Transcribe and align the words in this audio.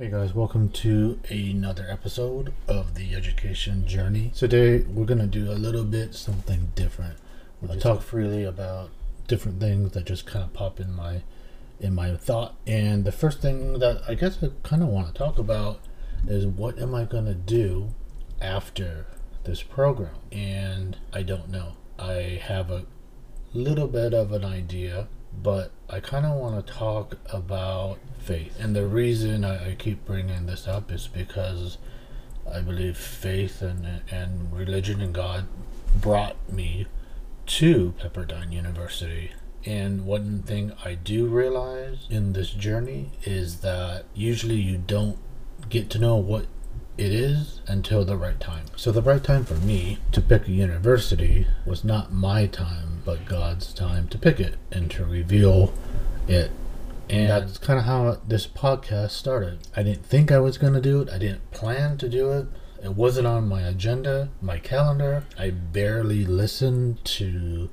Hey 0.00 0.08
guys, 0.08 0.34
welcome 0.34 0.70
to 0.70 1.20
another 1.28 1.86
episode 1.86 2.54
of 2.66 2.94
the 2.94 3.14
education 3.14 3.86
journey. 3.86 4.32
Today 4.34 4.78
we're 4.78 5.04
gonna 5.04 5.26
do 5.26 5.50
a 5.50 5.60
little 5.60 5.84
bit 5.84 6.14
something 6.14 6.72
different. 6.74 7.18
We'll 7.60 7.78
talk 7.78 8.00
freely 8.00 8.42
about 8.44 8.88
different 9.28 9.60
things 9.60 9.92
that 9.92 10.06
just 10.06 10.24
kind 10.24 10.42
of 10.42 10.54
pop 10.54 10.80
in 10.80 10.94
my 10.94 11.20
in 11.80 11.94
my 11.94 12.16
thought. 12.16 12.54
And 12.66 13.04
the 13.04 13.12
first 13.12 13.42
thing 13.42 13.78
that 13.80 14.00
I 14.08 14.14
guess 14.14 14.42
I 14.42 14.48
kind 14.62 14.82
of 14.82 14.88
want 14.88 15.08
to 15.08 15.12
talk 15.12 15.38
about 15.38 15.80
is 16.26 16.46
what 16.46 16.78
am 16.78 16.94
I 16.94 17.04
gonna 17.04 17.34
do 17.34 17.90
after 18.40 19.04
this 19.44 19.62
program? 19.62 20.14
And 20.32 20.96
I 21.12 21.22
don't 21.22 21.50
know. 21.50 21.74
I 21.98 22.40
have 22.42 22.70
a 22.70 22.86
little 23.52 23.86
bit 23.86 24.14
of 24.14 24.32
an 24.32 24.46
idea, 24.46 25.08
but 25.32 25.72
I 25.88 26.00
kind 26.00 26.26
of 26.26 26.36
want 26.36 26.66
to 26.66 26.72
talk 26.72 27.16
about 27.32 27.98
faith. 28.18 28.56
And 28.58 28.74
the 28.74 28.86
reason 28.86 29.44
I, 29.44 29.70
I 29.70 29.74
keep 29.74 30.04
bringing 30.04 30.46
this 30.46 30.68
up 30.68 30.90
is 30.90 31.08
because 31.08 31.78
I 32.52 32.60
believe 32.60 32.96
faith 32.96 33.62
and, 33.62 34.02
and 34.10 34.52
religion 34.52 35.00
and 35.00 35.14
God 35.14 35.46
brought 35.96 36.36
me 36.50 36.86
to 37.46 37.94
Pepperdine 38.00 38.52
University. 38.52 39.32
And 39.64 40.06
one 40.06 40.42
thing 40.42 40.72
I 40.84 40.94
do 40.94 41.26
realize 41.26 42.06
in 42.08 42.32
this 42.32 42.50
journey 42.50 43.10
is 43.24 43.60
that 43.60 44.04
usually 44.14 44.56
you 44.56 44.78
don't 44.78 45.18
get 45.68 45.90
to 45.90 45.98
know 45.98 46.16
what 46.16 46.46
it 47.00 47.12
is 47.12 47.60
until 47.66 48.04
the 48.04 48.16
right 48.16 48.38
time. 48.38 48.66
So, 48.76 48.92
the 48.92 49.02
right 49.02 49.24
time 49.24 49.44
for 49.44 49.54
me 49.54 49.98
to 50.12 50.20
pick 50.20 50.46
a 50.46 50.52
university 50.52 51.46
was 51.64 51.82
not 51.82 52.12
my 52.12 52.46
time, 52.46 53.02
but 53.04 53.24
God's 53.24 53.72
time 53.72 54.06
to 54.08 54.18
pick 54.18 54.38
it 54.38 54.56
and 54.70 54.90
to 54.92 55.04
reveal 55.04 55.72
it 56.28 56.50
and 57.10 57.28
that's 57.28 57.58
kind 57.58 57.76
of 57.76 57.86
how 57.86 58.18
this 58.26 58.46
podcast 58.46 59.10
started. 59.10 59.58
I 59.74 59.82
didn't 59.82 60.06
think 60.06 60.30
I 60.30 60.38
was 60.38 60.58
going 60.58 60.74
to 60.74 60.80
do 60.80 61.00
it. 61.00 61.08
I 61.10 61.18
didn't 61.18 61.50
plan 61.50 61.98
to 61.98 62.08
do 62.08 62.30
it. 62.30 62.46
It 62.84 62.94
wasn't 62.94 63.26
on 63.26 63.48
my 63.48 63.62
agenda, 63.62 64.28
my 64.40 64.60
calendar. 64.60 65.24
I 65.36 65.50
barely 65.50 66.24
listened 66.24 67.04
to 67.06 67.68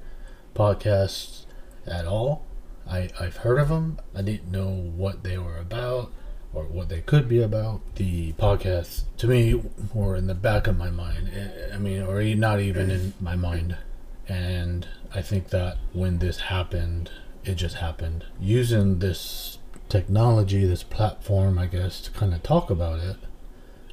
podcasts 0.55 1.45
at 1.85 2.05
all. 2.05 2.47
I, 2.89 3.09
I've 3.19 3.37
heard 3.37 3.59
of 3.59 3.69
them. 3.69 3.99
I 4.15 4.23
didn't 4.23 4.51
know 4.51 4.71
what 4.71 5.23
they 5.23 5.37
were 5.37 5.57
about 5.57 6.11
or 6.53 6.63
what 6.63 6.89
they 6.89 7.01
could 7.01 7.27
be 7.27 7.41
about. 7.41 7.81
The 7.95 8.33
podcasts, 8.33 9.03
to 9.17 9.27
me, 9.27 9.61
were 9.93 10.15
in 10.15 10.27
the 10.27 10.35
back 10.35 10.67
of 10.67 10.77
my 10.77 10.89
mind. 10.89 11.31
Eh, 11.33 11.73
I 11.73 11.77
mean, 11.77 12.01
or 12.01 12.23
not 12.35 12.59
even 12.59 12.89
in 12.89 13.13
my 13.19 13.35
mind. 13.35 13.77
And 14.27 14.87
I 15.13 15.21
think 15.21 15.49
that 15.49 15.77
when 15.93 16.19
this 16.19 16.41
happened, 16.41 17.11
it 17.43 17.55
just 17.55 17.75
happened. 17.75 18.25
Using 18.39 18.99
this 18.99 19.59
technology, 19.89 20.65
this 20.65 20.83
platform, 20.83 21.57
I 21.57 21.67
guess, 21.67 22.01
to 22.01 22.11
kind 22.11 22.33
of 22.33 22.43
talk 22.43 22.69
about 22.69 22.99
it 22.99 23.17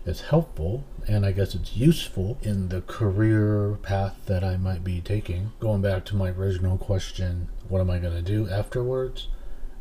is 0.04 0.22
helpful 0.22 0.84
and 1.06 1.26
I 1.26 1.32
guess 1.32 1.54
it's 1.54 1.76
useful 1.76 2.38
in 2.42 2.68
the 2.68 2.80
career 2.82 3.78
path 3.82 4.16
that 4.26 4.42
I 4.42 4.56
might 4.56 4.82
be 4.82 5.00
taking. 5.00 5.52
Going 5.60 5.82
back 5.82 6.04
to 6.06 6.16
my 6.16 6.30
original 6.30 6.78
question, 6.78 7.48
what 7.68 7.80
am 7.80 7.90
I 7.90 7.98
going 7.98 8.14
to 8.14 8.22
do 8.22 8.48
afterwards? 8.48 9.28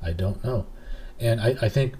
I 0.01 0.11
don't 0.11 0.43
know. 0.43 0.65
And 1.19 1.39
I, 1.39 1.55
I 1.61 1.69
think 1.69 1.95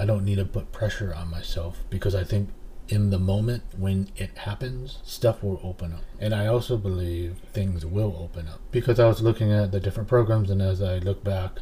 I 0.00 0.06
don't 0.06 0.24
need 0.24 0.36
to 0.36 0.46
put 0.46 0.72
pressure 0.72 1.12
on 1.14 1.28
myself 1.30 1.84
because 1.90 2.14
I 2.14 2.24
think 2.24 2.48
in 2.88 3.10
the 3.10 3.18
moment 3.18 3.64
when 3.76 4.08
it 4.16 4.38
happens, 4.38 4.98
stuff 5.04 5.42
will 5.42 5.60
open 5.62 5.92
up. 5.92 6.04
And 6.18 6.34
I 6.34 6.46
also 6.46 6.78
believe 6.78 7.36
things 7.52 7.84
will 7.84 8.16
open 8.18 8.48
up 8.48 8.60
because 8.70 8.98
I 8.98 9.06
was 9.06 9.20
looking 9.20 9.52
at 9.52 9.72
the 9.72 9.78
different 9.78 10.08
programs, 10.08 10.50
and 10.50 10.62
as 10.62 10.80
I 10.80 10.98
look 10.98 11.22
back, 11.22 11.58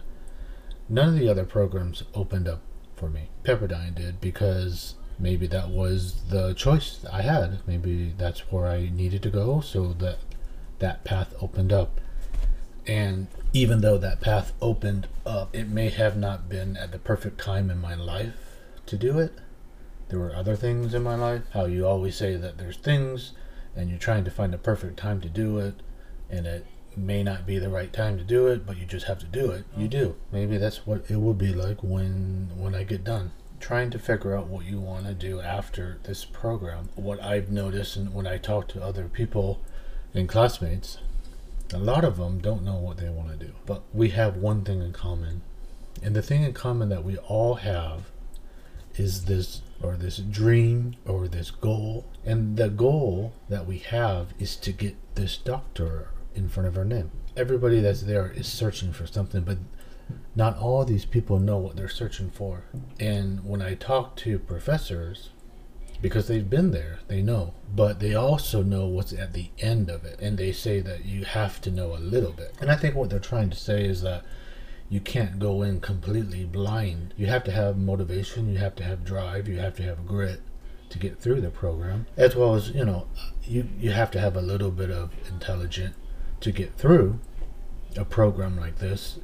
none 0.89 1.09
of 1.09 1.19
the 1.19 1.29
other 1.29 1.45
programs 1.45 2.05
opened 2.15 2.47
up 2.47 2.63
for 2.95 3.11
me. 3.11 3.29
Pepperdine 3.43 3.97
did 3.97 4.21
because 4.21 4.95
maybe 5.19 5.49
that 5.49 5.71
was 5.71 6.23
the 6.31 6.55
choice 6.55 7.05
I 7.13 7.23
had. 7.23 7.59
Maybe 7.67 8.15
that's 8.17 8.53
where 8.53 8.69
I 8.69 8.89
needed 8.89 9.25
to 9.25 9.31
go, 9.31 9.61
so 9.61 9.95
that 9.95 10.19
that 10.79 11.03
path 11.03 11.35
opened 11.43 11.73
up. 11.73 12.01
And 12.89 13.29
even 13.53 13.83
though 13.83 13.99
that 13.99 14.21
path 14.21 14.53
opened 14.61 15.07
up, 15.25 15.55
it 15.55 15.69
may 15.69 15.91
have 15.91 16.17
not 16.17 16.49
been 16.49 16.77
at 16.77 16.91
the 16.91 16.99
perfect 16.99 17.41
time 17.41 17.71
in 17.71 17.81
my 17.81 17.95
life 17.95 18.35
to 18.87 18.97
do 18.97 19.19
it 19.19 19.39
there 20.09 20.19
were 20.19 20.35
other 20.35 20.57
things 20.57 20.95
in 20.95 21.03
my 21.03 21.15
life. 21.15 21.43
How 21.53 21.67
you 21.67 21.87
always 21.87 22.17
say 22.17 22.37
that 22.37 22.59
there's 22.59 22.77
things 22.77 23.33
and 23.77 23.91
you're 23.91 23.99
trying 23.99 24.25
to 24.25 24.31
find 24.31 24.53
the 24.53 24.59
perfect 24.59 24.97
time 24.97 25.21
to 25.21 25.29
do 25.29 25.59
it 25.59 25.75
and 26.31 26.47
it 26.47 26.67
may 26.97 27.23
not 27.23 27.47
be 27.47 27.59
the 27.59 27.69
right 27.69 27.93
time 27.93 28.19
to 28.19 28.25
do 28.25 28.47
it, 28.47 28.67
but 28.67 28.77
you 28.77 28.85
just 28.85 29.07
have 29.07 29.19
to 29.21 29.27
do 29.27 29.51
it. 29.51 29.65
You 29.77 29.89
mm-hmm. 29.89 29.99
do. 29.99 30.17
Maybe 30.33 30.57
that's 30.57 30.87
what 30.87 31.05
it 31.09 31.17
will 31.17 31.35
be 31.35 31.53
like 31.53 31.83
when 31.83 32.51
when 32.57 32.75
I 32.75 32.85
get 32.85 33.05
done. 33.05 33.33
Trying 33.61 33.91
to 33.91 33.99
figure 33.99 34.37
out 34.37 34.47
what 34.47 34.65
you 34.65 34.81
want 34.81 35.07
to 35.07 35.15
do 35.15 35.41
after 35.41 35.99
this 36.05 36.25
program. 36.25 36.89
What 36.95 37.23
I've 37.23 37.51
noticed 37.51 37.97
and 37.97 38.15
when 38.15 38.27
I 38.27 38.39
talk 38.39 38.69
to 38.69 38.83
other 38.83 39.09
people 39.09 39.61
and 40.15 40.29
classmates, 40.29 40.99
a 41.73 41.79
lot 41.79 42.05
of 42.05 42.17
them 42.17 42.39
don't 42.39 42.65
know 42.65 42.77
what 42.77 42.97
they 42.97 43.09
want 43.09 43.31
to 43.31 43.47
do. 43.47 43.53
But 43.67 43.83
we 43.93 44.11
have 44.11 44.37
one 44.37 44.65
thing 44.65 44.81
in 44.81 44.93
common. 44.93 45.43
And 46.03 46.15
the 46.15 46.23
thing 46.23 46.43
in 46.43 46.53
common 46.53 46.89
that 46.89 47.05
we 47.05 47.17
all 47.19 47.55
have 47.55 48.11
is 48.97 49.27
this 49.27 49.63
or 49.83 49.97
this 49.97 50.19
dream 50.19 50.97
or 51.07 51.29
this 51.29 51.51
goal. 51.51 52.07
And 52.25 52.57
the 52.57 52.69
goal 52.69 53.33
that 53.49 53.67
we 53.67 53.79
have 53.79 54.35
is 54.39 54.57
to 54.57 54.73
get 54.73 54.97
this 55.15 55.37
doctor 55.37 56.11
in 56.35 56.49
front 56.49 56.69
of 56.69 56.77
our 56.77 56.85
name. 56.85 57.11
Everybody 57.37 57.81
that's 57.81 58.03
there 58.03 58.33
is 58.35 58.49
searching 58.49 58.93
for 58.93 59.07
something, 59.07 59.43
but 59.43 59.59
not 60.35 60.59
all 60.59 60.85
these 60.85 61.05
people 61.05 61.39
know 61.39 61.59
what 61.59 61.77
they're 61.77 61.89
searching 61.89 62.31
for. 62.31 62.65
And 62.99 63.45
when 63.45 63.63
I 63.63 63.75
talk 63.75 64.17
to 64.17 64.39
professors, 64.39 65.31
because 66.01 66.29
they've 66.29 66.49
been 66.49 66.71
there, 66.71 67.01
they 67.09 67.23
know. 67.23 67.55
But 67.75 68.01
they 68.01 68.15
also 68.15 68.63
know 68.63 68.87
what's 68.87 69.13
at 69.13 69.33
the 69.33 69.51
end 69.59 69.91
of 69.91 70.05
it. 70.05 70.21
And 70.21 70.39
they 70.39 70.53
say 70.53 70.81
that 70.81 71.05
you 71.05 71.25
have 71.25 71.61
to 71.63 71.71
know 71.71 71.95
a 71.95 71.99
little 71.99 72.33
bit. 72.33 72.55
And 72.61 72.71
I 72.71 72.77
think 72.77 72.95
what 72.95 73.11
they're 73.11 73.19
trying 73.19 73.51
to 73.51 73.57
say 73.57 73.85
is 73.85 74.03
that 74.03 74.25
you 74.89 75.01
can't 75.01 75.39
go 75.39 75.63
in 75.63 75.81
completely 75.81 76.45
blind. 76.45 77.15
You 77.17 77.27
have 77.27 77.45
to 77.45 77.53
have 77.53 77.77
motivation, 77.77 78.53
you 78.53 78.59
have 78.59 78.75
to 78.77 78.85
have 78.85 79.05
drive, 79.05 79.49
you 79.49 79.59
have 79.59 79.77
to 79.77 79.83
have 79.83 80.07
grit 80.07 80.41
to 80.89 80.99
get 80.99 81.19
through 81.19 81.43
the 81.43 81.51
program, 81.51 82.07
as 82.17 82.35
well 82.35 82.55
as, 82.55 82.71
you 82.71 82.85
know, 82.85 83.07
you, 83.45 83.69
you 83.79 83.91
have 83.91 84.11
to 84.13 84.21
have 84.21 84.37
a 84.37 84.41
little 84.41 84.71
bit 84.71 84.91
of 84.91 85.11
intelligence 85.29 85.95
to 86.41 86.51
get 86.51 86.75
through 86.77 87.19
a 87.97 88.05
program 88.05 88.59
like 88.59 88.79
this. 88.79 89.19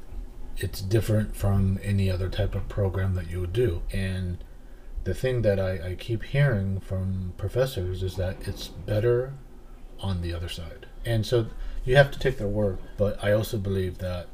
It's 0.58 0.82
different 0.82 1.34
from 1.34 1.78
any 1.82 2.10
other 2.10 2.28
type 2.28 2.54
of 2.54 2.68
program 2.68 3.14
that 3.14 3.30
you 3.30 3.40
would 3.40 3.52
do. 3.52 3.82
And 3.92 4.44
the 5.04 5.14
thing 5.14 5.42
that 5.42 5.60
I, 5.60 5.90
I 5.90 5.94
keep 5.94 6.22
hearing 6.24 6.80
from 6.80 7.34
professors 7.36 8.02
is 8.02 8.16
that 8.16 8.36
it's 8.48 8.68
better 8.68 9.34
on 10.00 10.22
the 10.22 10.32
other 10.34 10.48
side. 10.48 10.86
And 11.04 11.24
so 11.24 11.46
you 11.84 11.96
have 11.96 12.10
to 12.10 12.18
take 12.18 12.38
their 12.38 12.48
word, 12.48 12.78
but 12.96 13.22
I 13.22 13.32
also 13.32 13.58
believe 13.58 13.98
that 13.98 14.26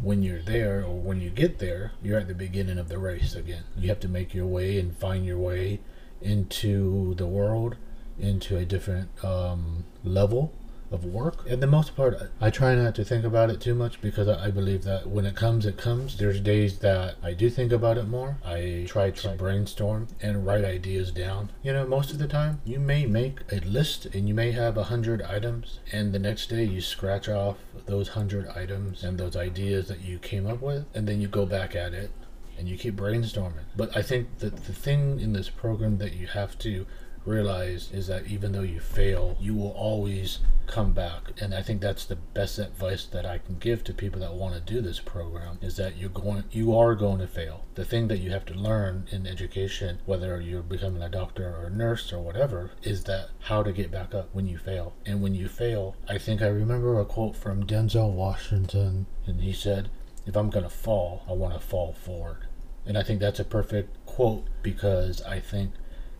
when 0.00 0.22
you're 0.22 0.42
there 0.42 0.82
or 0.82 0.98
when 0.98 1.20
you 1.20 1.30
get 1.30 1.58
there, 1.58 1.92
you're 2.02 2.18
at 2.18 2.28
the 2.28 2.34
beginning 2.34 2.78
of 2.78 2.88
the 2.88 2.98
race 2.98 3.34
again. 3.34 3.64
You 3.76 3.88
have 3.88 4.00
to 4.00 4.08
make 4.08 4.34
your 4.34 4.46
way 4.46 4.78
and 4.78 4.96
find 4.96 5.24
your 5.24 5.38
way 5.38 5.80
into 6.20 7.14
the 7.14 7.26
world, 7.26 7.76
into 8.18 8.56
a 8.56 8.64
different 8.64 9.10
um, 9.24 9.84
level 10.02 10.52
of 10.90 11.04
work. 11.04 11.48
And 11.48 11.62
the 11.62 11.66
most 11.66 11.96
part, 11.96 12.16
I 12.40 12.50
try 12.50 12.74
not 12.74 12.94
to 12.96 13.04
think 13.04 13.24
about 13.24 13.50
it 13.50 13.60
too 13.60 13.74
much 13.74 14.00
because 14.00 14.28
I 14.28 14.50
believe 14.50 14.84
that 14.84 15.08
when 15.08 15.26
it 15.26 15.34
comes, 15.36 15.66
it 15.66 15.76
comes. 15.76 16.16
There's 16.16 16.40
days 16.40 16.78
that 16.80 17.16
I 17.22 17.32
do 17.32 17.50
think 17.50 17.72
about 17.72 17.98
it 17.98 18.08
more. 18.08 18.38
I 18.44 18.84
try 18.86 19.10
to 19.10 19.28
brainstorm 19.30 20.08
and 20.20 20.46
write 20.46 20.64
ideas 20.64 21.10
down. 21.10 21.50
You 21.62 21.72
know, 21.72 21.86
most 21.86 22.10
of 22.10 22.18
the 22.18 22.28
time, 22.28 22.60
you 22.64 22.78
may 22.78 23.06
make 23.06 23.40
a 23.50 23.60
list 23.60 24.06
and 24.06 24.28
you 24.28 24.34
may 24.34 24.52
have 24.52 24.76
a 24.76 24.84
hundred 24.84 25.22
items, 25.22 25.80
and 25.92 26.12
the 26.12 26.18
next 26.18 26.48
day 26.48 26.64
you 26.64 26.80
scratch 26.80 27.28
off 27.28 27.56
those 27.86 28.08
hundred 28.08 28.48
items 28.48 29.02
and 29.02 29.18
those 29.18 29.36
ideas 29.36 29.88
that 29.88 30.00
you 30.00 30.18
came 30.18 30.46
up 30.46 30.60
with, 30.60 30.86
and 30.94 31.08
then 31.08 31.20
you 31.20 31.28
go 31.28 31.46
back 31.46 31.74
at 31.74 31.92
it 31.92 32.10
and 32.56 32.68
you 32.68 32.76
keep 32.76 32.96
brainstorming. 32.96 33.64
But 33.76 33.96
I 33.96 34.02
think 34.02 34.38
that 34.38 34.64
the 34.64 34.72
thing 34.72 35.20
in 35.20 35.32
this 35.32 35.50
program 35.50 35.98
that 35.98 36.12
you 36.12 36.26
have 36.28 36.56
to 36.60 36.86
realize 37.26 37.90
is 37.92 38.06
that 38.06 38.26
even 38.26 38.52
though 38.52 38.62
you 38.62 38.80
fail, 38.80 39.36
you 39.40 39.54
will 39.54 39.72
always 39.72 40.40
come 40.66 40.92
back. 40.92 41.32
And 41.40 41.54
I 41.54 41.62
think 41.62 41.80
that's 41.80 42.04
the 42.04 42.16
best 42.16 42.58
advice 42.58 43.04
that 43.06 43.26
I 43.26 43.38
can 43.38 43.56
give 43.58 43.84
to 43.84 43.94
people 43.94 44.20
that 44.20 44.34
want 44.34 44.54
to 44.54 44.60
do 44.60 44.80
this 44.80 45.00
program 45.00 45.58
is 45.60 45.76
that 45.76 45.96
you're 45.96 46.10
going 46.10 46.44
you 46.50 46.76
are 46.76 46.94
going 46.94 47.18
to 47.20 47.26
fail. 47.26 47.64
The 47.74 47.84
thing 47.84 48.08
that 48.08 48.18
you 48.18 48.30
have 48.30 48.44
to 48.46 48.54
learn 48.54 49.06
in 49.10 49.26
education, 49.26 49.98
whether 50.06 50.40
you're 50.40 50.62
becoming 50.62 51.02
a 51.02 51.08
doctor 51.08 51.54
or 51.54 51.66
a 51.66 51.70
nurse 51.70 52.12
or 52.12 52.20
whatever, 52.20 52.70
is 52.82 53.04
that 53.04 53.30
how 53.40 53.62
to 53.62 53.72
get 53.72 53.90
back 53.90 54.14
up 54.14 54.28
when 54.32 54.46
you 54.46 54.58
fail. 54.58 54.94
And 55.04 55.22
when 55.22 55.34
you 55.34 55.48
fail, 55.48 55.96
I 56.08 56.18
think 56.18 56.42
I 56.42 56.48
remember 56.48 56.98
a 56.98 57.04
quote 57.04 57.36
from 57.36 57.66
Denzel 57.66 58.12
Washington 58.12 59.06
and 59.26 59.40
he 59.40 59.52
said, 59.52 59.90
if 60.26 60.36
I'm 60.36 60.50
going 60.50 60.64
to 60.64 60.70
fall, 60.70 61.22
I 61.28 61.32
want 61.32 61.54
to 61.54 61.60
fall 61.60 61.92
forward. 61.92 62.46
And 62.86 62.98
I 62.98 63.02
think 63.02 63.20
that's 63.20 63.40
a 63.40 63.44
perfect 63.44 64.04
quote 64.06 64.46
because 64.62 65.22
I 65.22 65.40
think 65.40 65.72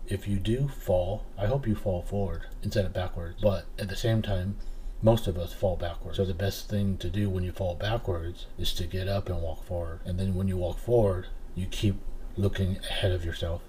if 0.08 0.28
you 0.28 0.38
do 0.38 0.68
fall, 0.68 1.24
I 1.38 1.46
hope 1.46 1.66
you 1.66 1.74
fall 1.74 2.02
forward 2.02 2.42
instead 2.62 2.84
of 2.84 2.92
backwards. 2.92 3.40
But 3.42 3.66
at 3.78 3.88
the 3.88 3.96
same 3.96 4.22
time, 4.22 4.56
most 5.02 5.26
of 5.26 5.38
us 5.38 5.52
fall 5.52 5.76
backwards. 5.76 6.16
So 6.16 6.24
the 6.24 6.34
best 6.34 6.68
thing 6.68 6.96
to 6.98 7.10
do 7.10 7.28
when 7.28 7.44
you 7.44 7.52
fall 7.52 7.74
backwards 7.74 8.46
is 8.58 8.72
to 8.74 8.86
get 8.86 9.08
up 9.08 9.28
and 9.28 9.42
walk 9.42 9.64
forward. 9.64 10.00
And 10.04 10.18
then 10.18 10.34
when 10.34 10.48
you 10.48 10.56
walk 10.56 10.78
forward, 10.78 11.26
you 11.54 11.66
keep 11.66 11.96
looking 12.36 12.78
ahead 12.78 13.12
of 13.12 13.24
yourself 13.24 13.62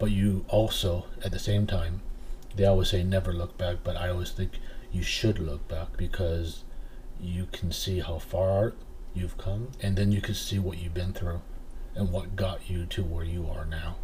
but 0.00 0.10
you 0.10 0.44
also 0.48 1.04
at 1.22 1.30
the 1.30 1.38
same 1.38 1.66
time 1.66 2.00
they 2.56 2.64
always 2.64 2.88
say 2.88 3.04
never 3.04 3.32
look 3.32 3.56
back 3.56 3.76
but 3.84 3.96
i 3.96 4.08
always 4.08 4.32
think 4.32 4.58
you 4.90 5.02
should 5.02 5.38
look 5.38 5.68
back 5.68 5.96
because 5.96 6.64
you 7.20 7.46
can 7.52 7.70
see 7.70 8.00
how 8.00 8.18
far 8.18 8.74
you've 9.14 9.38
come 9.38 9.68
and 9.80 9.96
then 9.96 10.10
you 10.10 10.20
can 10.20 10.34
see 10.34 10.58
what 10.58 10.78
you've 10.78 10.94
been 10.94 11.12
through 11.12 11.40
and 11.94 12.10
what 12.10 12.34
got 12.34 12.68
you 12.68 12.86
to 12.86 13.02
where 13.04 13.24
you 13.24 13.46
are 13.48 13.64
now 13.64 13.96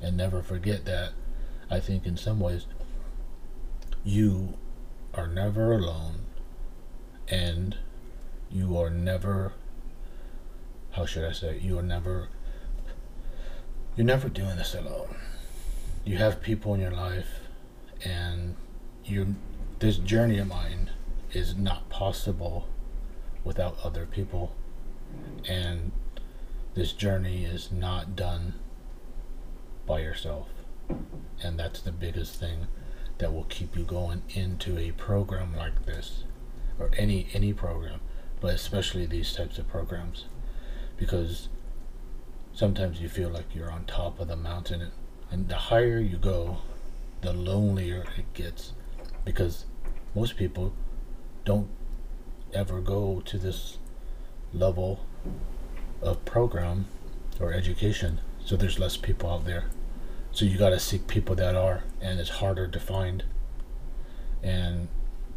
and 0.00 0.16
never 0.16 0.42
forget 0.42 0.84
that 0.84 1.12
i 1.70 1.80
think 1.80 2.06
in 2.06 2.16
some 2.16 2.40
ways 2.40 2.66
you 4.04 4.54
are 5.14 5.26
never 5.26 5.72
alone 5.72 6.26
and 7.28 7.76
you 8.50 8.78
are 8.78 8.90
never 8.90 9.52
how 10.92 11.04
should 11.04 11.24
i 11.24 11.32
say 11.32 11.58
you 11.58 11.78
are 11.78 11.82
never 11.82 12.28
you're 13.96 14.06
never 14.06 14.28
doing 14.28 14.56
this 14.56 14.74
alone. 14.74 15.16
You 16.04 16.18
have 16.18 16.42
people 16.42 16.74
in 16.74 16.80
your 16.80 16.90
life 16.90 17.40
and 18.04 18.54
you 19.04 19.36
this 19.78 19.96
journey 19.96 20.38
of 20.38 20.46
mine 20.46 20.90
is 21.32 21.56
not 21.56 21.88
possible 21.88 22.68
without 23.42 23.76
other 23.82 24.04
people 24.04 24.54
and 25.48 25.92
this 26.74 26.92
journey 26.92 27.44
is 27.44 27.72
not 27.72 28.14
done 28.14 28.54
by 29.86 30.00
yourself. 30.00 30.48
And 31.42 31.58
that's 31.58 31.80
the 31.80 31.92
biggest 31.92 32.38
thing 32.38 32.66
that 33.18 33.32
will 33.32 33.44
keep 33.44 33.76
you 33.76 33.84
going 33.84 34.22
into 34.30 34.78
a 34.78 34.92
program 34.92 35.56
like 35.56 35.86
this 35.86 36.24
or 36.78 36.90
any 36.98 37.28
any 37.32 37.54
program 37.54 38.00
but 38.40 38.54
especially 38.54 39.06
these 39.06 39.32
types 39.32 39.58
of 39.58 39.68
programs. 39.68 40.26
Because 40.96 41.48
sometimes 42.52 43.00
you 43.00 43.08
feel 43.08 43.28
like 43.28 43.54
you're 43.54 43.70
on 43.70 43.84
top 43.84 44.20
of 44.20 44.28
the 44.28 44.36
mountain 44.36 44.90
and 45.30 45.48
the 45.48 45.56
higher 45.56 45.98
you 45.98 46.16
go 46.16 46.58
the 47.22 47.32
lonelier 47.32 48.04
it 48.16 48.32
gets. 48.34 48.72
Because 49.24 49.66
most 50.14 50.36
people 50.36 50.74
don't 51.44 51.68
ever 52.52 52.80
go 52.80 53.20
to 53.24 53.38
this 53.38 53.78
level 54.52 55.04
of 56.00 56.24
program 56.24 56.86
or 57.40 57.52
education 57.52 58.20
so 58.44 58.56
there's 58.56 58.78
less 58.78 58.96
people 58.96 59.28
out 59.28 59.44
there 59.44 59.64
so 60.36 60.44
you 60.44 60.58
got 60.58 60.68
to 60.68 60.78
seek 60.78 61.06
people 61.06 61.34
that 61.34 61.56
are 61.56 61.82
and 61.98 62.20
it's 62.20 62.28
harder 62.28 62.68
to 62.68 62.78
find. 62.78 63.24
And 64.42 64.88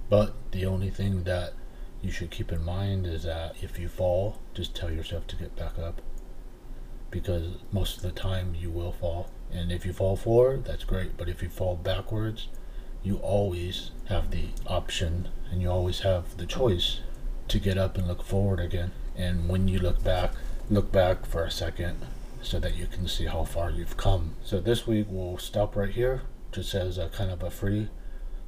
but 0.09 0.33
the 0.51 0.65
only 0.65 0.89
thing 0.89 1.23
that 1.23 1.53
you 2.01 2.11
should 2.11 2.31
keep 2.31 2.51
in 2.51 2.65
mind 2.65 3.07
is 3.07 3.23
that 3.23 3.55
if 3.61 3.79
you 3.79 3.87
fall 3.87 4.39
just 4.53 4.75
tell 4.75 4.91
yourself 4.91 5.25
to 5.27 5.37
get 5.37 5.55
back 5.55 5.79
up. 5.79 6.01
Because 7.11 7.45
most 7.71 7.95
of 7.95 8.03
the 8.03 8.11
time 8.11 8.53
you 8.59 8.69
will 8.69 8.91
fall. 8.91 9.29
And 9.49 9.71
if 9.71 9.85
you 9.85 9.93
fall 9.93 10.17
forward 10.17 10.65
that's 10.65 10.83
great. 10.83 11.15
But 11.15 11.29
if 11.29 11.41
you 11.41 11.47
fall 11.47 11.77
backwards 11.77 12.49
you 13.01 13.19
always 13.19 13.91
have 14.09 14.31
the 14.31 14.47
option 14.67 15.29
and 15.49 15.61
you 15.61 15.71
always 15.71 16.01
have 16.01 16.35
the 16.35 16.45
choice 16.45 16.99
to 17.47 17.57
get 17.57 17.77
up 17.77 17.97
and 17.97 18.05
look 18.05 18.21
forward 18.21 18.59
again. 18.59 18.91
And 19.15 19.47
when 19.47 19.69
you 19.69 19.79
look 19.79 20.03
back 20.03 20.33
look 20.69 20.91
back 20.91 21.25
for 21.25 21.45
a 21.45 21.51
second 21.51 22.05
so 22.41 22.59
that 22.59 22.75
you 22.75 22.88
can 22.88 23.07
see 23.07 23.25
how 23.25 23.44
far 23.44 23.69
you've 23.69 23.97
come. 23.97 24.36
So 24.44 24.59
this 24.59 24.88
week 24.88 25.07
we'll 25.09 25.38
stop 25.38 25.75
right 25.75 25.91
here, 25.91 26.21
just 26.51 26.74
as 26.74 26.97
a 26.97 27.09
kind 27.09 27.31
of 27.31 27.44
a 27.44 27.50
free 27.50 27.89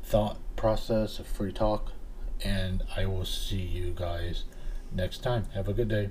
thought 0.03 0.39
process, 0.55 1.19
a 1.19 1.23
free 1.23 1.51
talk, 1.51 1.91
and 2.43 2.83
I 2.95 3.05
will 3.05 3.25
see 3.25 3.61
you 3.61 3.93
guys 3.95 4.45
next 4.91 5.23
time. 5.23 5.45
Have 5.53 5.67
a 5.67 5.73
good 5.73 5.89
day. 5.89 6.09